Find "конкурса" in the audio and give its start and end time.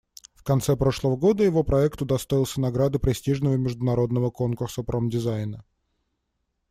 4.31-4.81